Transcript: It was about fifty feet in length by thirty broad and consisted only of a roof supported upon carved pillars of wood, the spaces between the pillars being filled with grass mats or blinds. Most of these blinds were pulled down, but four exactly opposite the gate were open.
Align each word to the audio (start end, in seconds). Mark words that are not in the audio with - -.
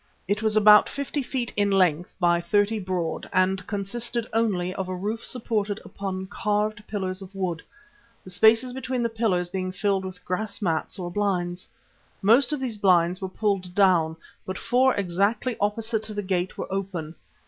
It 0.27 0.41
was 0.41 0.55
about 0.55 0.89
fifty 0.89 1.21
feet 1.21 1.53
in 1.55 1.69
length 1.69 2.15
by 2.19 2.41
thirty 2.41 2.79
broad 2.79 3.29
and 3.31 3.67
consisted 3.67 4.25
only 4.33 4.73
of 4.73 4.89
a 4.89 4.95
roof 4.95 5.23
supported 5.23 5.79
upon 5.85 6.25
carved 6.25 6.83
pillars 6.87 7.21
of 7.21 7.35
wood, 7.35 7.61
the 8.23 8.31
spaces 8.31 8.73
between 8.73 9.03
the 9.03 9.09
pillars 9.09 9.47
being 9.47 9.71
filled 9.71 10.03
with 10.03 10.25
grass 10.25 10.59
mats 10.59 10.97
or 10.97 11.11
blinds. 11.11 11.69
Most 12.23 12.51
of 12.51 12.59
these 12.59 12.79
blinds 12.79 13.21
were 13.21 13.29
pulled 13.29 13.75
down, 13.75 14.17
but 14.43 14.57
four 14.57 14.95
exactly 14.95 15.55
opposite 15.61 16.01
the 16.07 16.23
gate 16.23 16.57
were 16.57 16.65
open. 16.73 17.13